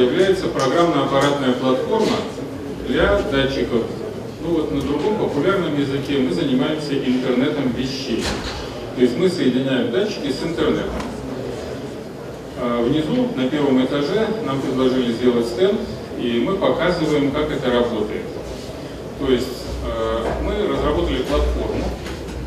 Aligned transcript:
является 0.00 0.46
программно-аппаратная 0.48 1.52
платформа 1.52 2.16
для 2.86 3.20
датчиков. 3.30 3.82
Ну 4.42 4.54
вот 4.54 4.72
на 4.72 4.80
другом 4.80 5.18
популярном 5.18 5.78
языке 5.78 6.18
мы 6.18 6.32
занимаемся 6.32 6.94
интернетом 6.94 7.72
вещей. 7.72 8.24
То 8.96 9.02
есть 9.02 9.16
мы 9.16 9.28
соединяем 9.28 9.90
датчики 9.90 10.32
с 10.32 10.42
интернетом. 10.42 10.90
А 12.58 12.82
внизу, 12.82 13.28
на 13.36 13.48
первом 13.48 13.84
этаже, 13.84 14.26
нам 14.44 14.60
предложили 14.60 15.12
сделать 15.12 15.46
стенд, 15.46 15.80
и 16.18 16.42
мы 16.46 16.56
показываем, 16.56 17.30
как 17.30 17.50
это 17.50 17.70
работает. 17.70 18.24
То 19.18 19.30
есть 19.30 19.64
э, 19.86 20.24
мы 20.42 20.66
разработали 20.66 21.22
платформу, 21.22 21.84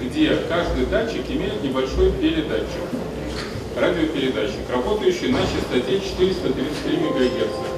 где 0.02 0.38
каждый 0.50 0.86
датчик 0.88 1.24
имеет 1.30 1.64
небольшой 1.64 2.12
передатчик, 2.12 2.82
радиопередатчик, 3.76 4.70
работающий 4.70 5.30
на 5.30 5.40
частоте 5.40 6.00
433 6.00 6.98
МГц. 6.98 7.74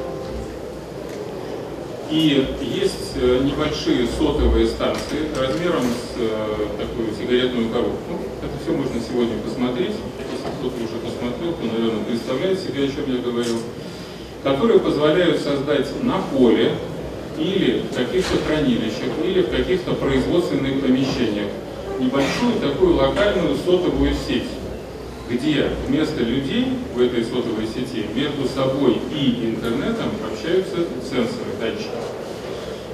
И 2.11 2.45
есть 2.61 3.13
э, 3.15 3.39
небольшие 3.43 4.07
сотовые 4.07 4.67
станции 4.67 5.27
размером 5.35 5.83
с 5.83 6.19
э, 6.19 6.67
такую 6.77 7.15
сигаретную 7.15 7.69
коробку. 7.69 8.19
Это 8.43 8.53
все 8.61 8.71
можно 8.71 9.01
сегодня 9.01 9.37
посмотреть. 9.39 9.95
Если 10.19 10.49
кто-то 10.59 10.75
уже 10.83 10.99
посмотрел, 11.01 11.53
то, 11.53 11.65
наверное, 11.65 12.03
представляет 12.03 12.59
себе, 12.59 12.83
о 12.83 12.87
чем 12.87 13.11
я 13.11 13.21
говорю. 13.21 13.57
Которые 14.43 14.79
позволяют 14.79 15.41
создать 15.41 15.87
на 16.03 16.19
поле 16.19 16.73
или 17.39 17.81
в 17.91 17.95
каких-то 17.95 18.37
хранилищах, 18.45 19.09
или 19.23 19.41
в 19.41 19.49
каких-то 19.49 19.93
производственных 19.93 20.81
помещениях 20.81 21.49
небольшую 21.99 22.59
такую 22.61 22.95
локальную 22.95 23.55
сотовую 23.55 24.13
сеть, 24.27 24.43
где 25.29 25.69
вместо 25.87 26.21
людей 26.21 26.67
в 26.93 27.01
этой 27.01 27.23
сотовой 27.23 27.65
сети 27.67 28.05
между 28.13 28.47
собой 28.47 28.97
и 29.11 29.53
интернетом 29.55 30.09
общаются 30.31 30.77
сенсоры, 31.01 31.51
датчики. 31.59 31.89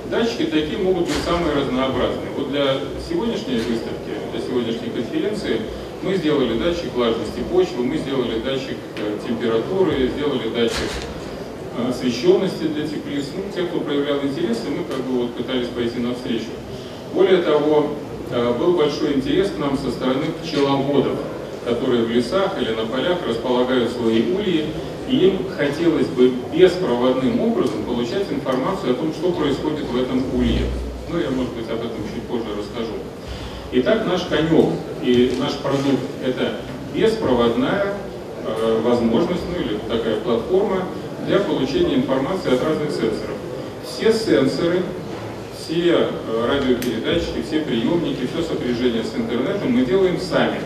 Датчики 0.09 0.43
такие 0.45 0.77
могут 0.77 1.05
быть 1.05 1.23
самые 1.25 1.55
разнообразные. 1.55 2.29
Вот 2.38 2.51
для 2.51 2.77
сегодняшней 3.07 3.57
выставки, 3.57 4.11
для 4.31 4.41
сегодняшней 4.41 4.89
конференции 4.89 5.61
мы 6.03 6.15
сделали 6.15 6.57
датчик 6.57 6.93
влажности 6.93 7.39
почвы, 7.51 7.83
мы 7.83 7.97
сделали 7.97 8.39
датчик 8.39 8.77
э, 8.97 9.17
температуры, 9.25 10.09
сделали 10.09 10.49
датчик 10.49 10.89
э, 11.77 11.89
освещенности 11.89 12.63
для 12.63 12.88
теплиц. 12.88 13.25
Ну, 13.35 13.43
те, 13.53 13.63
кто 13.67 13.79
проявлял 13.79 14.19
интерес, 14.21 14.59
мы 14.67 14.83
как 14.83 15.05
бы 15.05 15.21
вот 15.21 15.33
пытались 15.35 15.67
пойти 15.67 15.99
навстречу. 15.99 16.49
Более 17.13 17.41
того, 17.41 17.95
Э, 18.33 18.53
был 18.57 18.77
большой 18.77 19.16
интерес 19.16 19.51
к 19.51 19.57
нам 19.57 19.77
со 19.77 19.91
стороны 19.91 20.27
пчеловодов, 20.41 21.17
которые 21.65 22.03
в 22.03 22.09
лесах 22.09 22.59
или 22.59 22.71
на 22.71 22.85
полях 22.85 23.19
располагают 23.27 23.91
свои 23.91 24.33
ульи, 24.33 24.65
и 25.07 25.15
им 25.15 25.39
хотелось 25.55 26.07
бы 26.07 26.31
беспроводным 26.53 27.39
образом 27.41 27.83
получать 27.83 28.31
информацию 28.31 28.93
о 28.93 28.95
том, 28.95 29.13
что 29.13 29.31
происходит 29.31 29.85
в 29.85 30.01
этом 30.01 30.23
улье. 30.33 30.65
Ну, 31.09 31.19
я, 31.19 31.29
может 31.29 31.53
быть, 31.53 31.69
об 31.69 31.79
этом 31.79 31.97
чуть 32.13 32.23
позже 32.23 32.45
расскажу. 32.57 32.93
Итак, 33.73 34.05
наш 34.05 34.23
конек 34.23 34.73
и 35.03 35.35
наш 35.39 35.53
продукт– 35.55 36.01
это 36.25 36.57
беспроводная 36.93 37.93
э, 38.45 38.81
возможность, 38.83 39.43
ну 39.49 39.63
или 39.63 39.77
такая 39.89 40.19
платформа 40.21 40.85
для 41.25 41.39
получения 41.39 41.95
информации 41.95 42.53
от 42.53 42.63
разных 42.63 42.91
сенсоров. 42.91 43.37
Все 43.85 44.13
сенсоры 44.13 44.81
все 45.71 46.09
э, 46.09 46.47
радиопередатчики, 46.47 47.44
все 47.47 47.61
приемники, 47.61 48.27
все 48.27 48.44
сопряжение 48.44 49.03
с 49.03 49.16
интернетом 49.16 49.71
мы 49.71 49.85
делаем 49.85 50.19
сами. 50.19 50.59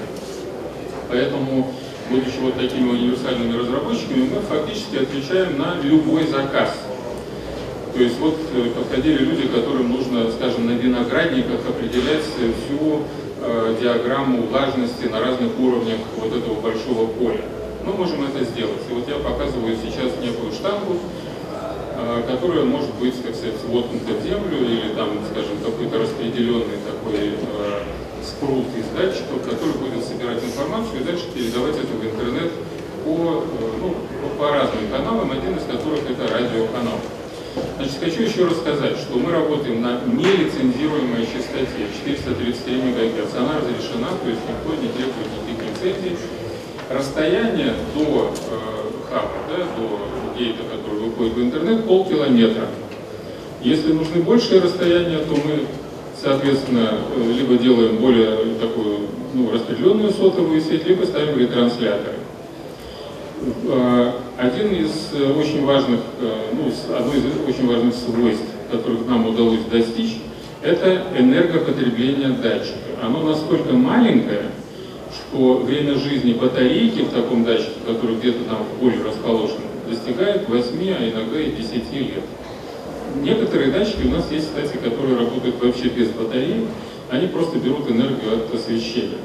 Поэтому, 1.09 1.71
будучи 2.09 2.37
вот 2.41 2.55
такими 2.55 2.89
универсальными 2.89 3.57
разработчиками, 3.57 4.29
мы 4.33 4.41
фактически 4.41 4.97
отвечаем 4.97 5.57
на 5.57 5.75
любой 5.81 6.27
заказ. 6.27 6.77
То 7.93 8.01
есть 8.01 8.19
вот 8.19 8.37
э, 8.53 8.69
подходили 8.71 9.23
люди, 9.23 9.47
которым 9.47 9.91
нужно, 9.91 10.31
скажем, 10.31 10.67
на 10.67 10.71
виноградниках 10.71 11.61
определять 11.67 12.23
всю 12.23 13.03
э, 13.41 13.75
диаграмму 13.81 14.43
влажности 14.43 15.05
на 15.05 15.19
разных 15.19 15.57
уровнях 15.59 15.99
вот 16.17 16.35
этого 16.35 16.59
большого 16.59 17.07
поля. 17.07 17.41
Мы 17.85 17.93
можем 17.93 18.25
это 18.25 18.43
сделать. 18.43 18.81
И 18.89 18.93
вот 18.93 19.07
я 19.07 19.15
показываю 19.15 19.77
сейчас 19.77 20.11
некую 20.21 20.51
штангу, 20.51 20.99
Э, 21.97 22.21
которая 22.27 22.65
может 22.65 22.93
быть, 22.95 23.15
как 23.23 23.33
сказать, 23.33 23.55
воткнута 23.69 24.19
в 24.19 24.23
землю 24.23 24.67
или 24.67 24.93
там, 24.95 25.11
скажем, 25.31 25.57
какой-то 25.63 25.99
распределенный 25.99 26.77
такой 26.85 27.31
э, 27.31 27.83
спрут 28.25 28.65
из 28.75 28.87
датчиков, 28.97 29.41
который 29.45 29.77
будет 29.77 30.03
собирать 30.03 30.43
информацию 30.43 31.01
и 31.01 31.03
дальше 31.03 31.25
передавать 31.33 31.75
это 31.77 31.93
в 31.93 32.03
интернет 32.03 32.51
по, 33.05 33.45
э, 33.45 33.69
ну, 33.79 33.95
по 34.37 34.51
разным 34.51 34.89
каналам, 34.91 35.31
один 35.31 35.55
из 35.57 35.63
которых 35.63 36.09
это 36.09 36.27
радиоканал. 36.27 36.99
Значит, 37.77 37.95
хочу 38.01 38.23
еще 38.23 38.45
раз 38.45 38.57
сказать, 38.57 38.97
что 38.97 39.17
мы 39.17 39.31
работаем 39.31 39.81
на 39.81 40.01
нелицензируемой 40.05 41.25
частоте 41.25 41.87
433 42.03 42.75
МГц. 42.75 43.33
Она 43.37 43.59
разрешена, 43.59 44.09
то 44.21 44.29
есть 44.29 44.41
никто 44.43 44.75
не 44.81 44.89
требует 44.89 45.29
никаких 45.47 45.93
лицензий. 45.93 46.17
Расстояние 46.89 47.73
до 47.95 48.33
э, 48.51 48.75
хаба, 49.09 49.31
да, 49.49 49.63
до 49.77 50.37
гейта, 50.37 50.63
который 50.63 51.09
выходит 51.09 51.33
в 51.33 51.41
интернет, 51.41 51.85
полкилометра. 51.85 52.67
Если 53.61 53.93
нужны 53.93 54.21
большие 54.21 54.61
расстояния, 54.61 55.19
то 55.19 55.31
мы, 55.31 55.65
соответственно, 56.21 56.99
э, 57.15 57.33
либо 57.33 57.55
делаем 57.55 57.97
более 57.97 58.37
такую 58.59 58.99
ну, 59.33 59.51
распределенную 59.51 60.11
сотовую 60.11 60.61
сеть, 60.61 60.87
либо 60.87 61.03
ставим 61.05 61.37
ретрансляторы. 61.37 62.17
Э, 63.67 64.11
один 64.37 64.73
из 64.73 65.11
э, 65.13 65.31
очень 65.33 65.65
важных, 65.65 65.99
ну, 66.53 66.71
одно 66.95 67.13
из 67.13 67.23
очень 67.47 67.67
важных 67.67 67.93
свойств, 67.93 68.45
которых 68.71 69.05
нам 69.07 69.27
удалось 69.27 69.63
достичь, 69.71 70.17
это 70.61 71.03
энергопотребление 71.17 72.29
датчика. 72.29 72.75
Оно 73.01 73.21
настолько 73.21 73.73
маленькое, 73.73 74.43
что 75.13 75.57
время 75.57 75.95
жизни 75.95 76.33
батарейки 76.33 77.01
в 77.01 77.09
таком 77.09 77.43
датчике, 77.43 77.71
который 77.85 78.15
где-то 78.15 78.43
там 78.45 78.63
в 78.63 78.79
поле 78.79 78.97
расположен, 79.05 79.57
достигает 79.87 80.49
8, 80.49 80.71
а 80.99 81.09
иногда 81.09 81.39
и 81.39 81.51
10 81.51 81.93
лет. 81.93 82.23
Некоторые 83.23 83.71
датчики 83.71 84.05
у 84.05 84.11
нас 84.11 84.31
есть, 84.31 84.47
кстати, 84.47 84.77
которые 84.77 85.17
работают 85.17 85.61
вообще 85.61 85.87
без 85.87 86.09
батареи, 86.09 86.67
они 87.09 87.27
просто 87.27 87.57
берут 87.57 87.89
энергию 87.89 88.35
от 88.35 88.53
освещения. 88.53 89.17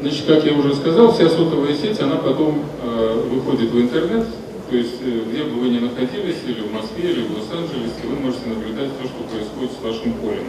Значит, 0.00 0.26
как 0.26 0.44
я 0.44 0.52
уже 0.52 0.74
сказал, 0.76 1.12
вся 1.12 1.28
сотовая 1.28 1.74
сеть, 1.74 2.00
она 2.00 2.16
потом 2.16 2.64
э, 2.82 3.22
выходит 3.30 3.70
в 3.70 3.80
интернет, 3.80 4.26
то 4.70 4.76
есть 4.76 4.94
э, 5.02 5.22
где 5.28 5.42
бы 5.42 5.60
вы 5.60 5.68
ни 5.70 5.80
находились, 5.80 6.36
или 6.46 6.60
в 6.60 6.72
Москве, 6.72 7.10
или 7.10 7.22
в 7.22 7.36
Лос-Анджелесе, 7.36 8.06
вы 8.06 8.16
можете 8.20 8.48
наблюдать 8.48 8.90
то, 8.96 9.04
что 9.08 9.24
происходит 9.24 9.72
с 9.72 9.82
вашим 9.82 10.12
полем. 10.14 10.44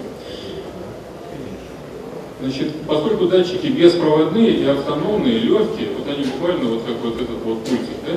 Значит, 2.42 2.74
поскольку 2.88 3.26
датчики 3.26 3.68
беспроводные 3.68 4.52
и 4.52 4.66
автономные, 4.66 5.40
легкие, 5.40 5.90
вот 5.98 6.08
они 6.08 6.26
буквально 6.26 6.70
вот 6.70 6.84
как 6.84 6.96
вот 7.04 7.16
этот 7.16 7.42
вот 7.44 7.64
пультик, 7.64 7.98
да, 8.06 8.14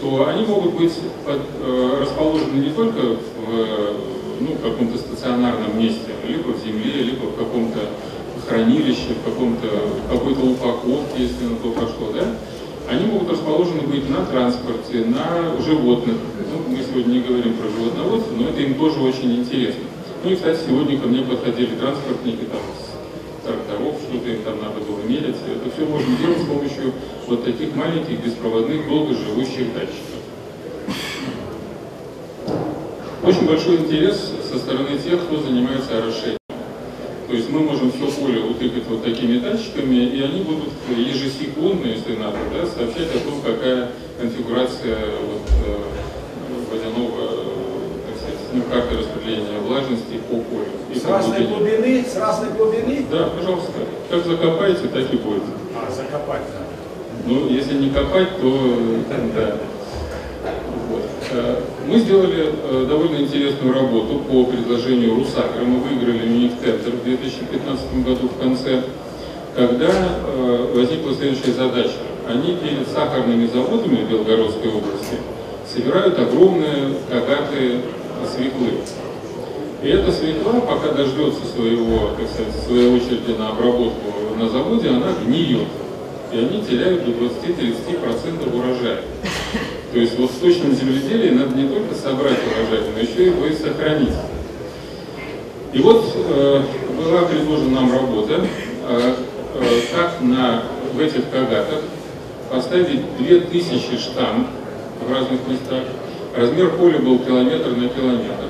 то 0.00 0.28
они 0.28 0.44
могут 0.46 0.74
быть 0.74 0.92
под, 1.24 1.40
э, 1.60 1.98
расположены 2.00 2.58
не 2.58 2.70
только 2.70 3.00
в 3.00 4.36
ну, 4.40 4.54
каком-то 4.62 4.98
стационарном 4.98 5.78
месте, 5.78 6.12
либо 6.28 6.48
в 6.48 6.64
земле, 6.64 7.02
либо 7.02 7.26
в 7.26 7.36
каком-то 7.36 7.80
хранилище, 8.46 9.14
в 9.20 9.24
каком-то 9.24 9.66
какой-то 10.10 10.40
упаковке, 10.40 11.22
если 11.22 11.44
на 11.44 11.56
то 11.56 11.70
пошло, 11.70 12.12
да, 12.14 12.26
они 12.88 13.06
могут 13.06 13.32
расположены 13.32 13.82
быть 13.82 14.08
на 14.08 14.24
транспорте, 14.24 15.04
на 15.04 15.60
животных. 15.64 16.16
Ну, 16.52 16.76
мы 16.76 16.82
сегодня 16.82 17.14
не 17.14 17.20
говорим 17.20 17.54
про 17.54 17.68
животноводство, 17.68 18.34
но 18.34 18.48
это 18.48 18.60
им 18.60 18.74
тоже 18.74 19.00
очень 19.00 19.40
интересно. 19.40 19.82
Ну 20.22 20.30
и, 20.30 20.36
кстати, 20.36 20.60
сегодня 20.66 20.98
ко 20.98 21.08
мне 21.08 21.22
подходили 21.22 21.74
транспортники 21.74 22.44
там, 22.44 22.60
тракторов, 23.46 23.94
что-то 24.02 24.28
им 24.28 24.42
там 24.42 24.60
надо 24.60 24.80
было 24.80 25.00
мерить. 25.06 25.36
Это 25.46 25.70
все 25.74 25.86
можно 25.86 26.16
делать 26.16 26.42
с 26.42 26.46
помощью 26.46 26.92
вот 27.26 27.44
таких 27.44 27.74
маленьких 27.74 28.24
беспроводных 28.24 28.88
долгоживущих 28.88 29.72
датчиков. 29.72 30.20
Очень 33.22 33.46
большой 33.46 33.76
интерес 33.78 34.32
со 34.50 34.58
стороны 34.58 34.98
тех, 34.98 35.20
кто 35.24 35.40
занимается 35.40 35.98
орошением. 35.98 36.38
То 37.28 37.34
есть 37.34 37.50
мы 37.50 37.60
можем 37.60 37.90
все 37.90 38.06
поле 38.20 38.40
утыкать 38.40 38.86
вот 38.88 39.02
такими 39.02 39.38
датчиками, 39.38 39.96
и 39.96 40.22
они 40.22 40.42
будут 40.42 40.68
ежесекундно, 40.96 41.86
если 41.86 42.14
надо, 42.14 42.38
да, 42.52 42.64
сообщать 42.66 43.08
о 43.16 43.18
том, 43.18 43.40
какая 43.44 43.90
конфигурация 44.20 44.96
вот, 45.20 45.42
э, 45.66 45.85
ну, 48.56 48.62
карты 48.70 48.96
распределения 48.96 49.58
влажности 49.60 50.20
по 50.28 50.36
полю. 50.36 50.66
И 50.92 50.98
с 50.98 51.04
разной 51.04 51.46
глубины, 51.46 52.04
с 52.04 52.16
разной 52.16 52.50
глубины? 52.52 53.04
Да, 53.10 53.28
пожалуйста. 53.28 53.72
Как 54.10 54.24
закопаете, 54.24 54.88
так 54.88 55.12
и 55.12 55.16
будет. 55.16 55.42
А, 55.74 55.90
закопать, 55.90 56.42
да. 56.52 56.64
Ну, 57.26 57.48
если 57.48 57.74
не 57.74 57.90
копать, 57.90 58.40
то 58.40 58.70
да. 59.34 59.56
Вот. 60.88 61.02
Э, 61.32 61.60
мы 61.86 61.98
сделали 61.98 62.52
э, 62.52 62.86
довольно 62.88 63.16
интересную 63.16 63.74
работу 63.74 64.20
по 64.20 64.44
предложению 64.44 65.16
Русагра. 65.16 65.62
Мы 65.62 65.80
выиграли 65.80 66.48
тендер 66.62 66.92
в 66.92 67.04
2015 67.04 68.04
году 68.04 68.28
в 68.28 68.40
конце, 68.40 68.82
когда 69.54 69.88
э, 69.88 70.72
возникла 70.74 71.14
следующая 71.14 71.52
задача. 71.52 71.98
они 72.28 72.56
перед 72.56 72.88
сахарными 72.88 73.46
заводами 73.46 74.04
в 74.04 74.10
Белгородской 74.10 74.70
области 74.70 75.16
собирают 75.72 76.18
огромные 76.18 76.94
кагаты 77.10 77.80
свеклы. 78.24 78.80
И 79.82 79.88
эта 79.88 80.10
свекла, 80.10 80.60
пока 80.60 80.92
дождется 80.92 81.46
своего, 81.46 82.10
так 82.18 82.28
сказать, 82.28 82.64
своей 82.66 82.96
очереди 82.96 83.36
на 83.38 83.50
обработку 83.50 84.00
на 84.38 84.48
заводе, 84.48 84.88
она 84.88 85.12
гниет. 85.24 85.68
И 86.32 86.38
они 86.38 86.62
теряют 86.62 87.04
до 87.04 87.12
20-30% 87.12 88.56
урожая. 88.56 89.02
То 89.92 89.98
есть 89.98 90.18
вот 90.18 90.30
в 90.30 90.40
точном 90.40 90.74
земледелии 90.74 91.30
надо 91.30 91.56
не 91.56 91.68
только 91.68 91.94
собрать 91.94 92.38
урожай, 92.52 92.86
но 92.92 93.00
еще 93.00 93.26
его 93.26 93.46
и 93.46 93.52
сохранить. 93.52 94.14
И 95.72 95.78
вот 95.78 96.04
э, 96.14 96.62
была 96.96 97.22
предложена 97.22 97.80
нам 97.80 97.92
работа, 97.92 98.40
э, 98.88 99.14
э, 99.54 99.80
как 99.94 100.20
на, 100.20 100.62
в 100.94 101.00
этих 101.00 101.30
кагатах 101.30 101.82
поставить 102.50 103.02
2000 103.18 103.98
штамп 103.98 104.48
в 105.06 105.12
разных 105.12 105.40
местах. 105.48 105.84
Размер 106.36 106.68
поля 106.76 106.98
был 106.98 107.18
километр 107.20 107.70
на 107.70 107.88
километр. 107.88 108.44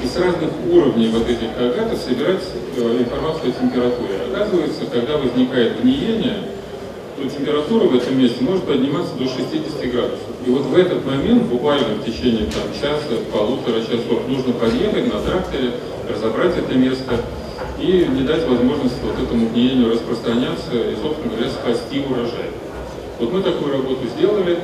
И 0.00 0.06
с 0.06 0.16
разных 0.16 0.50
уровней 0.70 1.08
вот 1.08 1.28
этих 1.28 1.56
кагатов 1.56 1.98
собирать 1.98 2.42
э, 2.76 2.98
информацию 3.00 3.50
о 3.50 3.60
температуре. 3.60 4.14
Оказывается, 4.30 4.86
когда 4.86 5.16
возникает 5.16 5.82
гниение, 5.82 6.36
то 7.16 7.28
температура 7.28 7.88
в 7.88 7.96
этом 7.96 8.16
месте 8.16 8.44
может 8.44 8.62
подниматься 8.62 9.14
до 9.16 9.24
60 9.24 9.90
градусов. 9.90 10.28
И 10.46 10.50
вот 10.50 10.66
в 10.66 10.76
этот 10.76 11.04
момент, 11.04 11.42
буквально 11.44 11.96
в 11.96 12.04
течение 12.04 12.46
там, 12.46 12.70
часа, 12.72 13.02
полутора 13.32 13.80
часов, 13.80 14.28
нужно 14.28 14.52
подъехать 14.52 15.12
на 15.12 15.18
тракторе, 15.20 15.72
разобрать 16.08 16.56
это 16.56 16.78
место 16.78 17.16
и 17.80 18.06
не 18.08 18.22
дать 18.22 18.46
возможности 18.46 19.00
вот 19.02 19.20
этому 19.20 19.48
гниению 19.48 19.90
распространяться 19.90 20.74
и, 20.74 20.94
собственно 21.02 21.34
говоря, 21.34 21.50
спасти 21.50 22.04
урожай. 22.08 22.50
Вот 23.18 23.32
мы 23.32 23.42
такую 23.42 23.72
работу 23.72 24.06
сделали, 24.16 24.58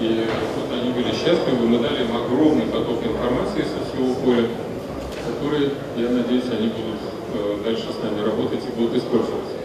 и 0.00 0.26
вот 0.56 0.72
они 0.72 0.92
были 0.92 1.12
счастливы, 1.12 1.66
мы 1.66 1.78
дали 1.78 2.02
им 2.02 2.16
огромный 2.16 2.66
поток 2.66 3.02
информации 3.04 3.64
со 3.64 3.80
всего 3.88 4.14
поля, 4.24 4.48
который, 5.26 5.70
я 5.96 6.10
надеюсь, 6.10 6.44
они 6.50 6.68
будут 6.68 7.00
э, 7.34 7.58
дальше 7.64 7.86
с 7.92 8.02
нами 8.02 8.24
работать 8.24 8.60
и 8.64 8.80
будут 8.80 8.96
использовать. 8.96 9.56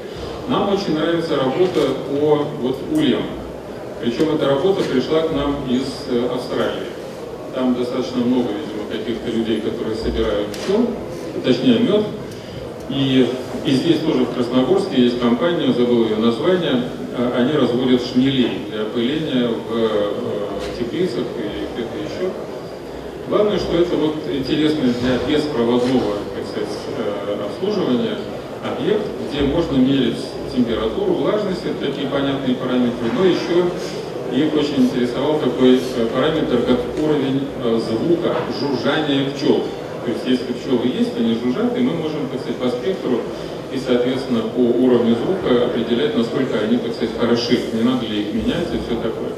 Нам 0.48 0.74
очень 0.74 0.96
нравится 0.96 1.38
работа 1.38 1.82
по 2.10 2.46
вот 2.62 2.78
ульям. 2.94 3.24
Причем 4.02 4.36
эта 4.36 4.48
работа 4.48 4.84
пришла 4.84 5.22
к 5.22 5.32
нам 5.32 5.58
из 5.70 5.86
э, 6.10 6.28
Австралии. 6.34 6.88
Там 7.54 7.76
достаточно 7.76 8.18
много, 8.18 8.50
видимо, 8.50 8.90
каких-то 8.90 9.30
людей, 9.30 9.62
которые 9.62 9.96
собирают 9.96 10.48
пчел, 10.48 10.88
точнее 11.44 11.80
мед. 11.80 12.06
И, 12.92 13.26
и 13.66 13.72
здесь 13.72 14.00
тоже 14.00 14.26
в 14.26 14.34
Красногорске 14.34 15.02
есть 15.02 15.20
компания, 15.20 15.72
забыл 15.72 16.06
ее 16.06 16.18
название, 16.18 16.84
а, 17.18 17.34
они 17.38 17.54
разводят 17.54 18.02
шмелей 18.06 18.64
для 18.70 18.82
опыления 18.82 19.48
в 19.48 19.78
э, 19.78 20.78
теплицах 20.78 21.24
и 21.38 21.74
где-то 21.74 21.98
еще. 21.98 22.32
Главное, 23.30 23.58
что 23.60 23.78
это 23.78 23.96
вот 23.96 24.16
интересно 24.30 24.82
для 25.02 25.18
беспроводного 25.26 26.16
так 26.36 26.46
сказать, 26.52 26.78
э, 26.98 27.46
обслуживания 27.46 28.18
объект, 28.62 29.06
где 29.30 29.44
можно 29.44 29.78
мерить 29.78 30.18
температуру, 30.54 31.14
влажность, 31.14 31.62
это 31.64 31.86
такие 31.86 32.08
понятные 32.08 32.56
параметры, 32.56 33.08
но 33.18 33.24
еще 33.24 33.72
их 34.34 34.54
очень 34.54 34.84
интересовал 34.84 35.40
такой 35.40 35.78
э, 35.78 36.06
параметр, 36.14 36.62
как 36.68 36.80
уровень 37.02 37.48
звука 37.80 38.36
жужжания 38.60 39.30
пчел. 39.32 39.64
То 40.04 40.12
есть 40.12 40.26
если 40.26 40.54
пчелы 40.54 40.88
есть, 40.88 41.16
они 41.18 41.36
жужжат, 41.36 41.78
и 41.78 41.82
мы 41.82 41.94
можем, 41.94 42.28
так 42.32 42.42
сказать, 42.42 42.58
по 42.58 42.70
спектру 42.70 43.22
и, 43.72 43.78
соответственно, 43.78 44.42
по 44.42 44.60
уровню 44.60 45.16
звука 45.16 45.66
определять, 45.66 46.18
насколько 46.18 46.60
они, 46.60 46.78
так 46.78 46.94
сказать, 46.94 47.16
хороши, 47.20 47.60
не 47.74 47.84
надо 47.84 48.06
ли 48.06 48.22
их 48.22 48.34
менять 48.34 48.68
и 48.74 48.80
все 48.86 48.96
такое. 49.02 49.32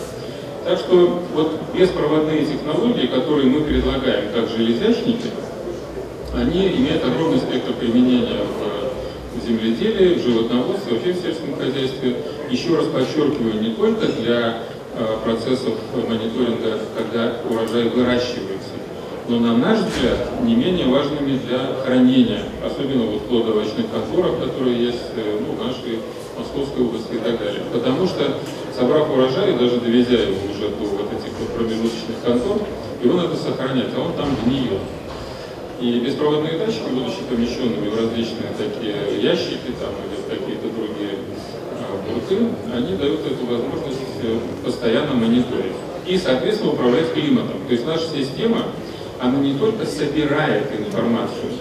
Так 0.65 0.79
что 0.79 1.21
вот 1.35 1.59
беспроводные 1.77 2.45
технологии, 2.45 3.07
которые 3.07 3.49
мы 3.49 3.61
предлагаем 3.61 4.31
как 4.33 4.47
железячники, 4.49 5.29
они 6.33 6.67
имеют 6.67 7.03
огромный 7.03 7.39
спектр 7.39 7.73
применения 7.73 8.39
в 9.35 9.45
земледелии, 9.45 10.15
в 10.15 10.23
животноводстве, 10.23 10.93
вообще 10.93 11.13
в 11.13 11.21
сельском 11.21 11.55
хозяйстве. 11.55 12.15
Еще 12.49 12.75
раз 12.75 12.85
подчеркиваю, 12.85 13.61
не 13.61 13.71
только 13.71 14.07
для 14.07 14.63
э, 14.95 15.17
процессов 15.23 15.73
мониторинга, 15.93 16.79
когда 16.97 17.37
урожай 17.49 17.89
выращивается, 17.89 18.52
но, 19.29 19.39
на 19.39 19.57
наш 19.57 19.79
взгляд, 19.79 20.43
не 20.43 20.55
менее 20.55 20.87
важными 20.87 21.39
для 21.47 21.59
хранения, 21.85 22.43
особенно 22.65 23.05
вот 23.05 23.21
в 23.21 23.25
плодовочных 23.25 23.85
конторах, 23.89 24.39
которые 24.39 24.85
есть 24.85 25.11
э, 25.15 25.39
ну, 25.39 25.55
в 25.55 25.65
нашей 25.65 25.99
Московской 26.37 26.83
области 26.83 27.13
и 27.13 27.19
так 27.19 27.39
далее. 27.39 27.63
Потому 27.71 28.05
что, 28.05 28.37
собрав 28.77 29.09
урожай, 29.09 29.57
даже 29.57 29.79
довезя 29.79 30.17
его 30.23 30.35
уже 30.51 30.67
до 30.69 30.83
вот 30.83 31.07
этих 31.13 31.31
вот 31.39 31.49
промежуточных 31.55 32.19
контор, 32.25 32.67
его 33.01 33.13
надо 33.15 33.35
сохранять, 33.35 33.89
а 33.95 34.01
он 34.01 34.13
там 34.13 34.27
гниет. 34.43 34.81
И 35.79 35.99
беспроводные 35.99 36.57
датчики, 36.57 36.89
будучи 36.91 37.23
помещенными 37.29 37.89
в 37.89 37.97
различные 37.97 38.51
такие 38.57 39.21
ящики 39.21 39.71
там, 39.79 39.91
или 40.03 40.37
какие-то 40.37 40.67
другие 40.67 41.19
а, 41.79 41.99
бурты, 42.07 42.37
они 42.73 42.95
дают 42.97 43.21
эту 43.25 43.45
возможность 43.45 43.99
э, 44.21 44.37
постоянно 44.65 45.13
мониторить. 45.13 45.75
И, 46.07 46.17
соответственно, 46.17 46.73
управлять 46.73 47.13
климатом. 47.13 47.55
То 47.67 47.73
есть 47.73 47.85
наша 47.85 48.05
система 48.13 48.65
она 49.23 49.39
не 49.39 49.57
только 49.57 49.85
собирает 49.85 50.65
информацию, 50.77 51.53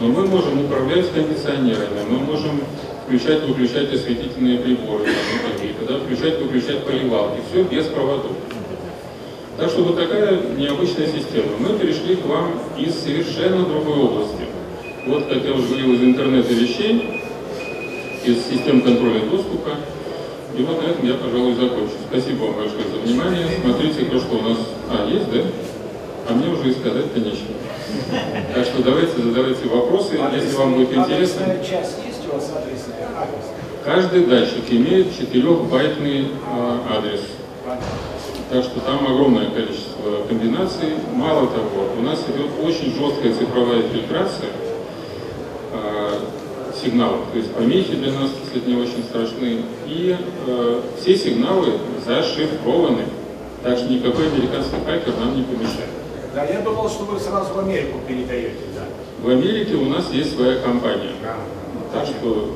но 0.00 0.06
мы 0.06 0.26
можем 0.26 0.64
управлять 0.64 1.12
кондиционерами, 1.12 2.00
мы 2.08 2.18
можем 2.18 2.60
включать, 3.04 3.42
выключать 3.42 3.92
осветительные 3.92 4.58
приборы, 4.60 5.04
какие-то, 5.52 5.84
да, 5.84 5.98
включать, 5.98 6.40
выключать 6.40 6.84
поливалки, 6.84 7.40
все 7.50 7.64
без 7.64 7.86
проводов. 7.86 8.30
Так 9.56 9.70
что 9.70 9.82
вот 9.82 9.96
такая 9.96 10.38
необычная 10.56 11.08
система. 11.08 11.56
Мы 11.58 11.76
перешли 11.76 12.14
к 12.14 12.24
вам 12.26 12.52
из 12.78 12.94
совершенно 12.94 13.64
другой 13.64 13.98
области. 13.98 14.44
Вот, 15.06 15.24
как 15.26 15.44
я 15.44 15.52
уже 15.52 15.66
говорил, 15.66 15.94
из 15.94 16.02
интернета 16.04 16.52
вещей, 16.52 17.24
из 18.24 18.46
систем 18.46 18.82
контроля 18.82 19.20
доступа. 19.28 19.70
И 20.56 20.62
вот 20.62 20.80
на 20.80 20.90
этом 20.90 21.04
я, 21.04 21.14
пожалуй, 21.14 21.54
закончу. 21.54 21.94
Спасибо 22.08 22.44
вам 22.44 22.54
большое 22.54 22.84
за 22.84 23.00
внимание. 23.00 23.46
Смотрите 23.60 24.04
то, 24.04 24.20
что 24.20 24.36
у 24.36 24.42
нас... 24.42 24.58
А, 24.90 25.08
есть, 25.10 25.30
да? 25.32 25.40
А 26.28 26.34
мне 26.34 26.48
уже 26.48 26.70
и 26.70 26.72
сказать-то 26.72 27.20
нечего. 27.20 27.54
Так 28.54 28.64
что 28.66 28.82
давайте 28.82 29.20
задавайте 29.20 29.68
вопросы, 29.68 30.18
адрес, 30.20 30.44
если 30.44 30.56
вам 30.56 30.74
будет 30.74 30.92
интересно. 30.92 31.56
часть 31.58 31.96
есть 32.06 32.20
у 32.30 32.34
вас 32.34 32.52
адресная? 32.54 33.08
Адрес. 33.16 33.44
Каждый 33.84 34.26
датчик 34.26 34.70
имеет 34.70 35.06
4-байтный 35.06 36.26
э, 36.26 36.78
адрес. 36.90 37.20
Так 38.50 38.64
что 38.64 38.80
там 38.80 39.06
огромное 39.06 39.50
количество 39.50 40.26
комбинаций. 40.28 40.90
Мало 41.14 41.46
того, 41.48 41.88
у 41.98 42.02
нас 42.02 42.20
идет 42.28 42.50
очень 42.62 42.94
жесткая 42.94 43.32
цифровая 43.32 43.82
фильтрация 43.82 44.50
э, 45.72 46.18
сигналов. 46.82 47.20
То 47.32 47.38
есть 47.38 47.52
помехи 47.52 47.94
для 47.94 48.12
нас, 48.12 48.30
кстати, 48.44 48.64
не 48.66 48.76
очень 48.76 49.02
страшны. 49.04 49.62
И 49.86 50.16
э, 50.46 50.80
все 51.00 51.16
сигналы 51.16 51.72
зашифрованы. 52.06 53.04
Так 53.62 53.78
что 53.78 53.88
никакой 53.88 54.28
американский 54.28 54.76
хакер 54.84 55.14
нам 55.18 55.36
не 55.36 55.42
помешает. 55.42 55.88
Да, 56.38 56.44
я 56.44 56.60
думал, 56.60 56.88
что 56.88 57.02
вы 57.02 57.18
сразу 57.18 57.52
в 57.52 57.58
Америку 57.58 57.98
передаете, 58.06 58.62
да. 58.72 58.84
В 59.20 59.28
Америке 59.28 59.74
у 59.74 59.86
нас 59.86 60.08
есть 60.12 60.36
своя 60.36 60.60
компания. 60.60 61.10
Так 61.92 62.06
что 62.06 62.54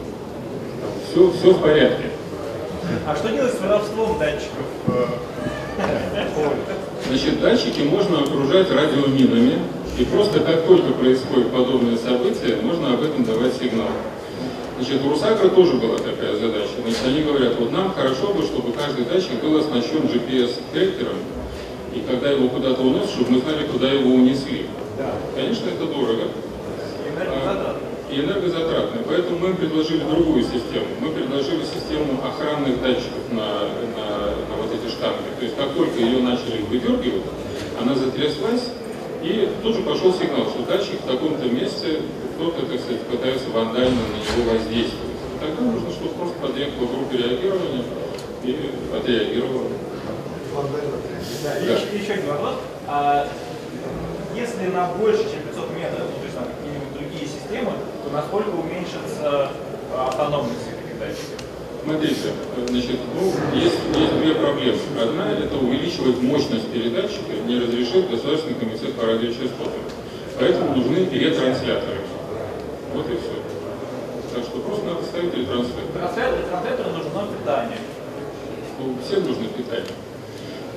все, 1.10 1.32
все 1.32 1.50
в 1.50 1.60
порядке. 1.60 2.04
А 3.04 3.16
что 3.16 3.30
делать 3.30 3.52
с 3.52 3.60
воровством 3.60 4.20
датчиков? 4.20 4.62
Значит, 7.08 7.40
датчики 7.40 7.80
можно 7.80 8.20
окружать 8.20 8.70
радиоминами, 8.70 9.58
и 9.98 10.04
просто 10.04 10.38
как 10.38 10.64
только 10.64 10.92
происходит 10.92 11.50
подобное 11.50 11.96
событие, 11.96 12.58
можно 12.62 12.94
об 12.94 13.02
этом 13.02 13.24
давать 13.24 13.54
сигнал. 13.54 13.88
Значит, 14.78 15.04
у 15.04 15.08
Русакра 15.08 15.48
тоже 15.48 15.72
была 15.74 15.98
такая 15.98 16.36
задача. 16.36 16.70
Значит, 16.80 17.00
они 17.04 17.22
говорят, 17.22 17.58
вот 17.58 17.72
нам 17.72 17.92
хорошо 17.94 18.32
бы, 18.32 18.44
чтобы 18.44 18.72
каждый 18.74 19.06
датчик 19.06 19.42
был 19.42 19.58
оснащен 19.58 20.02
GPS-трекером, 20.02 21.18
и 21.94 22.00
когда 22.00 22.30
его 22.30 22.48
куда-то 22.48 22.82
уносят, 22.82 23.10
чтобы 23.10 23.32
мы 23.32 23.40
знали, 23.40 23.66
куда 23.66 23.90
его 23.90 24.10
унесли. 24.14 24.66
Да. 24.98 25.14
Конечно, 25.34 25.68
это 25.68 25.86
дорого. 25.86 26.28
Энергозатратно. 27.08 27.80
И 28.10 28.20
энергозатратно. 28.20 29.00
Поэтому 29.06 29.38
мы 29.38 29.54
предложили 29.54 30.00
другую 30.00 30.42
систему. 30.42 30.86
Мы 31.00 31.10
предложили 31.10 31.62
систему 31.64 32.20
охранных 32.24 32.80
датчиков 32.82 33.24
на, 33.30 33.68
на, 33.96 34.06
на 34.48 34.54
вот 34.60 34.70
эти 34.72 34.90
штанги. 34.90 35.28
То 35.38 35.44
есть 35.44 35.56
как 35.56 35.72
только 35.72 35.98
ее 36.00 36.22
начали 36.22 36.62
выдергивать, 36.62 37.24
она 37.80 37.94
затряслась, 37.94 38.68
и 39.22 39.48
тут 39.62 39.76
же 39.76 39.82
пошел 39.82 40.12
сигнал, 40.12 40.46
что 40.46 40.64
датчик 40.66 41.00
в 41.00 41.06
таком-то 41.06 41.46
месте 41.46 42.02
кто-то, 42.36 42.66
так 42.66 42.80
сказать, 42.80 43.02
пытается 43.02 43.50
вандально 43.50 44.00
на 44.00 44.18
него 44.18 44.50
воздействовать. 44.50 45.12
Тогда 45.40 45.62
нужно, 45.62 45.90
чтобы 45.90 46.10
просто 46.14 46.38
подъехала 46.40 46.86
группа 46.86 47.12
реагирования 47.12 47.84
и 48.44 48.70
отреагировала. 48.94 49.68
Да, 51.42 51.56
еще, 51.56 51.96
еще 51.96 52.12
один 52.12 52.26
вопрос. 52.26 52.54
А, 52.86 53.26
если 54.34 54.66
на 54.66 54.88
больше, 54.94 55.24
чем 55.24 55.42
500 55.48 55.76
метров, 55.76 56.06
то 56.06 56.24
есть 56.24 56.36
на 56.36 56.46
какие-нибудь 56.46 56.92
другие 56.94 57.26
системы, 57.26 57.72
то 58.04 58.12
насколько 58.12 58.50
уменьшится 58.50 59.50
автономность 59.96 60.68
этих 60.68 60.98
датчиков? 60.98 61.40
Смотрите, 61.84 62.30
значит, 62.68 63.00
ну, 63.14 63.32
есть, 63.58 63.78
есть 63.96 64.18
две 64.20 64.34
проблемы. 64.34 64.78
Одна– 65.00 65.32
это 65.38 65.56
увеличивать 65.56 66.22
мощность 66.22 66.70
передатчика 66.70 67.32
не 67.46 67.58
разрешит 67.58 68.08
Государственный 68.08 68.54
комитет 68.54 68.94
по 68.94 69.04
радиочастотам. 69.06 69.82
Поэтому 70.38 70.76
нужны 70.76 71.08
ретрансляторы. 71.10 71.98
Вот 72.94 73.06
и 73.10 73.16
все. 73.16 73.34
Так 74.34 74.44
что 74.44 74.60
просто 74.60 74.86
надо 74.86 75.02
ставить 75.02 75.34
ретранслятор. 75.34 75.92
Транслятору, 75.92 76.42
транслятору 76.48 76.90
нужно 76.90 77.36
питание. 77.38 77.78
Ну, 78.78 78.96
всем 79.04 79.26
нужно 79.26 79.48
питание. 79.48 79.92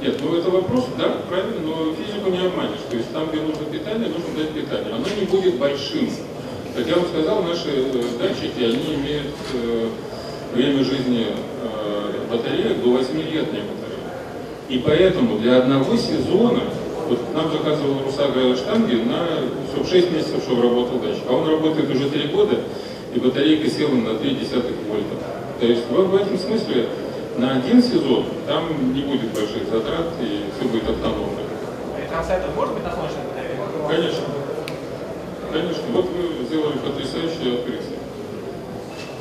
Нет, 0.01 0.19
ну 0.21 0.37
это 0.37 0.49
вопрос, 0.49 0.85
да, 0.97 1.15
правильно, 1.29 1.61
но 1.63 1.93
физику 1.93 2.29
не 2.29 2.45
обманешь. 2.45 2.83
То 2.89 2.97
есть 2.97 3.11
там, 3.13 3.29
где 3.29 3.41
нужно 3.41 3.65
питание, 3.65 4.09
нужно 4.09 4.37
дать 4.37 4.51
питание. 4.51 4.93
Оно 4.93 5.05
не 5.19 5.25
будет 5.25 5.55
большим. 5.57 6.09
Как 6.75 6.87
я 6.87 6.95
вам 6.95 7.05
сказал, 7.07 7.43
наши 7.43 7.69
э, 7.69 8.03
датчики, 8.19 8.61
они 8.61 8.95
имеют 8.95 9.33
э, 9.53 9.87
время 10.53 10.83
жизни 10.83 11.27
э, 11.27 12.11
батареек 12.29 12.83
до 12.83 12.89
8 12.89 13.15
лет 13.15 13.53
некоторые. 13.53 13.85
И 14.67 14.79
поэтому 14.79 15.39
для 15.39 15.59
одного 15.59 15.95
сезона, 15.95 16.63
вот 17.07 17.19
нам 17.33 17.51
заказывал 17.51 18.03
Русага 18.03 18.55
штанги 18.57 18.95
на 18.95 19.25
чтобы 19.71 19.87
6 19.87 20.11
месяцев, 20.11 20.43
чтобы 20.43 20.63
работал 20.63 20.99
датчик, 20.99 21.23
а 21.29 21.33
он 21.33 21.47
работает 21.47 21.89
уже 21.93 22.09
3 22.09 22.27
года, 22.27 22.57
и 23.13 23.19
батарейка 23.19 23.69
села 23.69 23.91
на 23.91 24.09
3,1 24.09 24.73
вольта. 24.89 25.15
То 25.59 25.65
есть 25.65 25.83
в, 25.89 25.93
в 25.93 26.15
этом 26.15 26.37
смысле 26.37 26.87
на 27.37 27.57
один 27.57 27.83
сезон 27.83 28.25
там 28.47 28.93
не 28.93 29.01
будет 29.01 29.33
больших 29.33 29.67
затрат 29.69 30.07
и 30.21 30.49
все 30.55 30.69
будет 30.69 30.89
автономно. 30.89 31.41
И 31.99 32.07
транслятор 32.07 32.49
может 32.55 32.73
быть 32.75 32.83
на 32.83 32.89
батарее? 32.91 33.59
Конечно. 33.89 34.25
Конечно. 35.51 35.83
Вот 35.91 36.05
вы 36.05 36.45
сделали 36.45 36.77
потрясающее 36.77 37.59
открытие. 37.59 37.99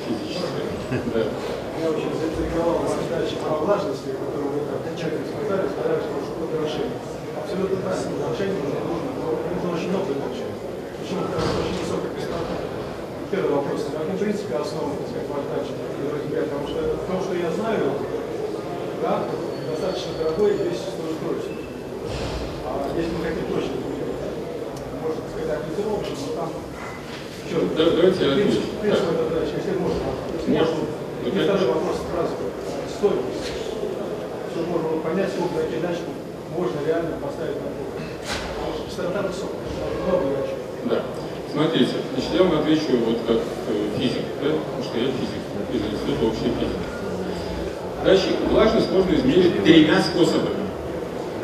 Физическое. 0.06 0.66
Да. 1.14 1.20
Я 1.82 1.90
очень 1.90 2.14
заинтриговал 2.14 2.78
вас 2.78 2.94
датчик 3.10 3.38
по 3.38 3.56
влажности, 3.66 4.14
который 4.14 4.46
вы 4.46 4.60
как 4.62 4.94
тщательно 4.94 5.26
сказали, 5.26 5.66
сказали, 5.74 5.98
что 6.06 6.14
что-то 6.22 6.54
решение. 6.62 6.98
Абсолютно 7.34 7.76
правильно. 7.82 8.14
Решение 8.30 8.62
нужно, 8.62 9.10
нужно, 9.18 9.74
очень 9.74 9.90
много 9.90 10.14
датчиков. 10.22 10.54
Почему? 11.02 11.20
Потому 11.26 11.42
что 11.42 11.58
очень 11.66 11.78
высокая 11.82 12.12
частота. 12.14 12.54
Первый 13.30 13.50
вопрос. 13.58 13.73
В 14.04 14.18
принципе, 14.18 14.54
основа, 14.56 14.92
так 15.00 15.08
сказать, 15.08 15.28
ваш 15.32 15.44
датчик, 15.48 15.76
потому 16.44 16.68
что 16.68 16.80
то, 17.08 17.14
что 17.24 17.34
я 17.34 17.50
знаю, 17.50 17.92
да, 19.02 19.24
достаточно 19.70 20.12
дорогой 20.20 20.54
и 20.54 20.68
весит 20.68 20.92
тоже 20.96 21.16
точно. 21.24 21.56
А 22.64 22.88
если 22.96 23.10
мы 23.16 23.24
хотим 23.24 23.46
точно, 23.48 23.74
можно 25.00 25.22
сказать, 25.32 25.56
ориентировочно, 25.56 26.14
но 26.20 26.32
там 26.36 26.50
еще, 27.44 27.56
Да, 27.76 27.84
давайте 27.90 28.20
я 28.24 28.32
отвечу. 28.32 28.60
принцип, 28.80 29.04
дачи, 29.34 29.54
если 29.56 29.74
можно. 29.80 30.04
Можно. 30.46 30.80
И 31.24 31.30
второй 31.32 31.66
вопрос 31.74 31.96
сразу. 32.04 32.34
Стоимость. 32.92 33.48
Чтобы 34.52 34.66
можно 34.68 34.88
было 34.88 35.00
понять, 35.00 35.30
сколько 35.32 35.58
датчиков 35.58 36.14
можно 36.54 36.78
реально 36.86 37.16
поставить 37.18 37.56
на 37.56 37.68
полку. 37.72 37.98
Потому 37.98 38.88
что 38.88 39.02
высокая, 39.26 39.64
много 40.06 40.24
датчиков. 40.36 40.64
Да. 40.86 41.02
Смотрите, 41.50 41.96
значит, 42.14 42.30
я 42.34 42.42
вам 42.42 42.60
отвечу 42.60 42.96
вот 43.04 43.18
как 43.26 43.36
э, 43.36 43.98
физик, 43.98 44.22
да, 44.42 44.50
потому 44.50 44.82
что 44.84 44.98
я 44.98 45.06
физик 45.06 45.42
из 45.72 45.80
института 45.80 46.26
общей 46.26 46.50
физики. 46.54 46.94
Датчик 48.04 48.36
влажность 48.50 48.92
можно 48.92 49.14
измерить 49.14 49.64
тремя 49.64 50.00
способами. 50.02 50.64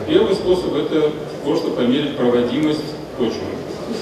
Первый 0.06 0.34
способ 0.34 0.74
это 0.74 1.10
просто 1.44 1.70
померить 1.70 2.16
проводимость 2.16 2.94
почвы, 3.18 3.40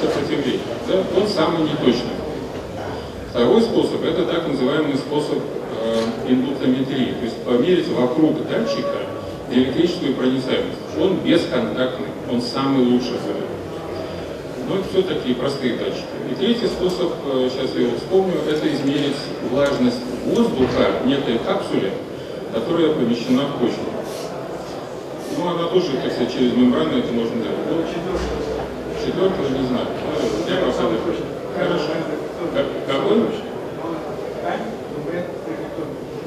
сопротивление. 0.01 0.61
Да? 0.87 1.03
Он 1.17 1.27
самый 1.27 1.63
неточный. 1.63 2.19
Второй 3.31 3.63
способ 3.63 4.05
это 4.05 4.25
так 4.25 4.49
называемый 4.49 4.97
способ 4.97 5.39
э, 5.39 6.05
индуктометрии, 6.29 7.13
то 7.13 7.25
есть 7.25 7.37
померить 7.45 7.89
вокруг 7.89 8.47
датчика 8.49 9.07
диэлектрическую 9.51 10.15
проницаемость. 10.15 10.79
Он 11.01 11.19
бесконтактный, 11.19 12.09
он 12.31 12.43
самый 12.43 12.85
лучший 12.85 13.13
в. 13.13 13.58
Но 14.69 14.77
это 14.77 14.89
все 14.91 15.03
такие 15.03 15.35
простые 15.35 15.77
датчики. 15.77 16.05
И 16.31 16.35
третий 16.35 16.67
способ, 16.67 17.13
э, 17.33 17.49
сейчас 17.51 17.75
я 17.75 17.83
его 17.89 17.97
вспомню, 17.97 18.35
это 18.47 18.69
измерить 18.75 19.17
влажность 19.51 20.01
воздуха 20.27 21.01
в 21.03 21.07
некой 21.07 21.39
капсуле, 21.39 21.93
которая 22.53 22.93
помещена 22.93 23.47
в 23.47 23.61
почву. 23.61 23.89
Ну, 25.39 25.49
она 25.49 25.69
тоже, 25.69 25.97
так 26.03 26.13
сказать, 26.13 26.33
через 26.33 26.53
мембрану 26.53 26.99
это 26.99 27.13
можно 27.13 27.35
делать. 27.37 27.65
Ну, 27.71 27.83
четвертого 29.07 29.49
не 29.49 29.67
знаю. 29.69 29.87
Ну, 30.05 30.53
я 30.53 30.61
пока 30.61 30.83
Хорошо. 31.59 31.93
Какой? 32.87 33.19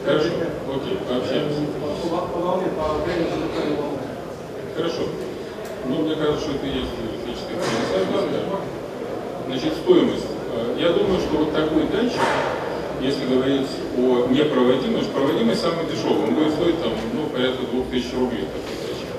Хорошо. 0.03 0.29
Окей, 0.73 0.97
пообщаемся. 1.07 1.61
Волне. 2.09 2.65
Хорошо. 4.75 5.01
Ну, 5.87 5.95
мне 5.99 6.15
кажется, 6.15 6.41
что 6.41 6.55
это 6.55 6.65
есть 6.65 6.89
электрическая 7.31 7.57
конденсация. 7.57 8.43
Значит, 9.47 9.73
стоимость. 9.83 10.27
Э, 10.53 10.75
Я 10.79 10.89
думаю, 10.91 11.19
что 11.19 11.37
вот 11.37 11.53
такой 11.53 11.83
датчик, 11.87 12.21
если 13.01 13.25
говорить 13.25 13.67
о 13.97 14.27
непроводимости, 14.29 15.09
проводимость 15.09 15.61
самый 15.61 15.85
дешевый, 15.85 16.27
он 16.27 16.35
будет 16.35 16.53
стоить 16.53 16.81
там, 16.81 16.91
ну, 17.13 17.27
порядка 17.27 17.63
2000 17.71 18.15
рублей 18.15 18.45
такой 18.45 18.75
датчик. 18.87 19.09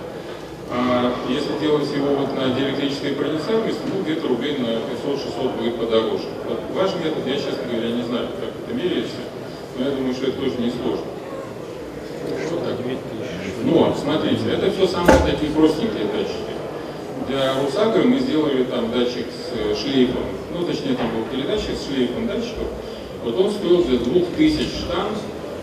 А 0.71 1.13
если 1.29 1.59
делать 1.61 1.91
его 1.93 2.15
вот 2.17 2.35
на 2.37 2.55
диэлектрической 2.55 3.13
проницаемости, 3.13 3.83
ну, 3.93 4.03
где-то 4.03 4.29
рублей 4.29 4.59
на 4.59 4.81
500-600 4.89 5.59
будет 5.59 5.77
подороже. 5.77 6.29
Вот 6.49 6.61
ваш 6.75 6.95
метод, 6.97 7.27
я, 7.27 7.35
честно 7.35 7.65
говоря, 7.71 7.91
не 7.91 8.03
знаю, 8.03 8.29
как 8.41 8.51
это 8.57 8.75
меряется, 8.75 9.21
но 9.77 9.85
я 9.85 9.91
думаю, 9.91 10.15
что 10.15 10.29
это 10.29 10.41
тоже 10.41 10.57
не 10.59 10.71
сложно. 10.71 11.07
Вот 12.51 12.65
так. 12.65 12.77
Но, 13.65 13.95
смотрите, 13.95 14.51
это 14.51 14.71
все 14.71 14.87
самые 14.87 15.19
такие 15.25 15.53
простенькие 15.53 16.07
датчики. 16.07 16.52
Для 17.29 17.55
Русагры 17.63 18.05
мы 18.05 18.19
сделали 18.19 18.65
там 18.65 18.91
датчик 18.91 19.27
с 19.31 19.57
э, 19.57 19.75
шлейфом, 19.77 20.25
ну 20.53 20.65
точнее 20.67 20.97
там 20.97 21.09
был 21.15 21.25
передатчик 21.31 21.77
с 21.77 21.87
шлейфом 21.87 22.27
датчиков. 22.27 22.67
Вот 23.23 23.39
он 23.39 23.51
стоил 23.51 23.85
за 23.85 23.99
2000 23.99 24.59
штанг, 24.63 25.15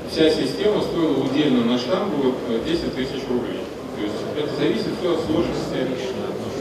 вся 0.10 0.30
система 0.30 0.82
стоила 0.82 1.20
удельно 1.20 1.66
на 1.66 1.78
штангу 1.78 2.34
э, 2.48 2.60
10 2.66 2.96
тысяч 2.96 3.28
рублей. 3.28 3.60
То 3.98 4.04
есть 4.04 4.16
это 4.38 4.56
зависит 4.56 4.88
все 5.00 5.14
от 5.14 5.26
сложности, 5.26 5.88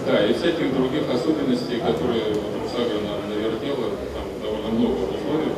да, 0.05 0.27
и 0.27 0.35
всяких 0.35 0.75
других 0.75 1.03
особенностей, 1.13 1.79
которые 1.79 2.35
вот 2.35 2.59
Русагра 2.65 2.99
нам 3.07 3.23
навертела, 3.31 3.95
там 4.15 4.27
довольно 4.43 4.69
много 4.69 5.15
условий, 5.15 5.53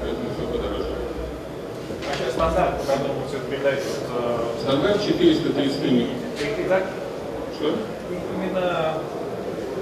поэтому 0.00 0.28
все 0.32 0.46
подорожало. 0.46 1.04
А 2.08 2.16
сейчас 2.16 2.32
стандарт, 2.32 2.80
по 2.80 2.92
которому 2.92 3.20
все 3.28 3.38
передается, 3.50 3.88
вот, 4.08 4.62
Стандарт 4.62 5.04
433 5.04 5.90
минут. 5.90 6.16
Что? 7.58 7.74
именно 8.38 8.94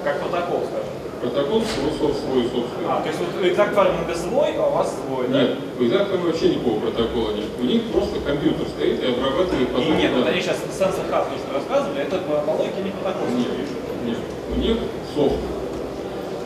как 0.02 0.20
протокол, 0.20 0.62
скажем. 0.64 0.96
Протокол 1.20 1.62
свой, 1.62 2.12
свой 2.14 2.42
собственный. 2.44 2.88
А, 2.88 3.00
то 3.00 3.08
есть 3.08 3.18
вот 3.18 3.44
экзакт 3.44 3.74
фарминга 3.74 4.14
свой, 4.14 4.54
а 4.56 4.66
у 4.66 4.72
вас 4.72 4.94
свой, 4.94 5.28
да? 5.28 5.42
Нет, 5.42 5.56
у 5.78 5.84
Изакова 5.84 6.26
вообще 6.26 6.54
никакого 6.54 6.80
протокола 6.80 7.32
нет. 7.32 7.48
У 7.58 7.64
них 7.64 7.90
просто 7.90 8.20
компьютер 8.20 8.66
стоит 8.68 9.02
и 9.02 9.06
обрабатывает 9.06 9.62
И 9.62 9.72
поток 9.72 9.96
нет, 9.96 10.12
вот 10.14 10.26
они 10.26 10.40
сейчас 10.40 10.58
сенсор 10.70 11.04
хаб, 11.10 11.28
то, 11.28 11.36
что 11.36 11.54
рассказывали, 11.54 12.02
это 12.02 12.18
по 12.18 12.50
логике 12.50 12.82
не 12.84 12.90
протокол. 12.90 13.28
Нет, 13.28 13.48
нет. 14.04 14.18
У 14.54 14.60
них 14.60 14.76
софт, 15.14 15.36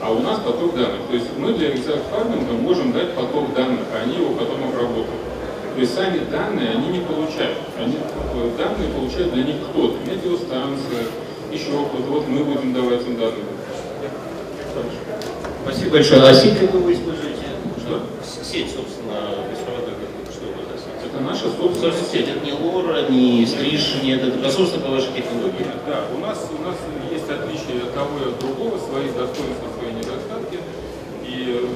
а 0.03 0.11
у 0.11 0.21
нас 0.21 0.39
поток 0.39 0.75
данных. 0.75 1.03
То 1.11 1.15
есть 1.15 1.27
мы 1.37 1.53
для 1.53 1.71
exact 1.71 2.09
фарминга 2.11 2.53
можем 2.53 2.93
дать 2.93 3.15
поток 3.15 3.53
данных, 3.55 3.87
а 3.93 4.03
они 4.03 4.17
его 4.17 4.33
потом 4.35 4.65
обработают. 4.65 5.21
То 5.75 5.81
есть 5.81 5.95
сами 5.95 6.19
данные 6.31 6.71
они 6.71 6.89
не 6.89 7.01
получают. 7.01 7.59
Они 7.79 7.97
э, 7.97 8.51
данные 8.59 8.89
получает 8.91 9.33
для 9.33 9.45
них 9.45 9.57
кто-то. 9.71 9.97
Еще 11.53 11.71
кто-то. 11.71 12.11
Вот 12.11 12.29
мы 12.29 12.45
будем 12.45 12.73
давать 12.73 13.03
им 13.03 13.17
данные. 13.17 13.45
Спасибо 15.65 15.91
большое. 15.91 16.23
А 16.23 16.35
сеть 16.35 16.59
какую 16.59 16.85
вы 16.85 16.93
используете? 16.93 17.47
Что? 17.79 18.03
Сеть, 18.25 18.71
собственно, 18.71 19.47
беспроводная, 19.51 19.95
что 20.31 20.47
это 20.47 20.63
за 20.71 20.79
сеть? 20.79 21.11
Это 21.11 21.23
наша 21.23 21.45
собственная 21.51 21.93
Собственно, 21.93 22.13
сеть, 22.13 22.29
это 22.29 22.47
не 22.47 22.53
лора, 22.53 23.09
не 23.09 23.45
стриж, 23.47 23.97
нет, 24.03 24.23
это 24.23 24.39
непосредственно 24.39 24.85
по 24.85 24.91
вашей 24.93 25.13
технологии. 25.13 25.67
Да, 25.87 26.05
у 26.15 26.19
нас, 26.21 26.49
у 26.57 26.63
нас 26.63 26.77
есть 27.11 27.29
отличие 27.29 27.83
от 27.83 27.95
того 27.95 28.11
и 28.25 28.29
от 28.29 28.39
другого, 28.39 28.79
свои 28.79 29.07
достоинства, 29.07 29.69
свои 29.79 29.93
недостатки. 29.93 30.59
И, 31.27 31.69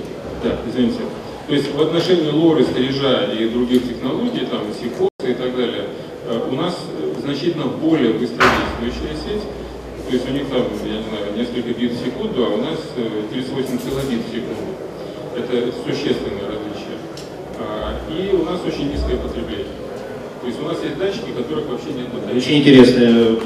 да, 0.43 0.57
извините. 0.69 1.00
То 1.47 1.54
есть 1.54 1.75
в 1.75 1.81
отношении 1.81 2.31
лоры, 2.31 2.64
стрижа 2.64 3.25
и 3.25 3.49
других 3.49 3.87
технологий, 3.87 4.47
там, 4.47 4.62
сикоса 4.73 5.28
и 5.28 5.35
так 5.35 5.54
далее, 5.57 5.85
у 6.50 6.54
нас 6.54 6.76
э, 6.99 7.21
значительно 7.21 7.66
более 7.66 8.12
быстродействующая 8.14 9.14
сеть. 9.14 9.43
То 10.07 10.12
есть 10.12 10.28
у 10.28 10.33
них 10.33 10.49
там, 10.49 10.64
я 10.85 10.97
не 10.99 11.04
знаю, 11.09 11.37
несколько 11.37 11.78
бит 11.78 11.93
в 11.93 12.04
секунду, 12.04 12.45
а 12.45 12.49
у 12.50 12.57
нас 12.59 12.78
э, 12.97 13.23
38 13.33 13.78
килобит 13.78 14.21
в 14.25 14.31
секунду. 14.31 14.73
Это 15.37 15.73
существенное 15.85 16.47
различие. 16.47 16.97
А, 17.59 17.99
И 18.11 18.35
у 18.35 18.45
нас 18.45 18.61
очень 18.66 18.93
низкое 18.93 19.16
потребление. 19.16 19.66
То 20.40 20.47
есть 20.47 20.61
у 20.61 20.64
нас 20.66 20.78
есть 20.83 20.99
датчики, 20.99 21.33
которых 21.37 21.69
вообще 21.69 21.93
нет. 21.93 22.09
Очень 22.35 22.61
интересно. 22.61 23.38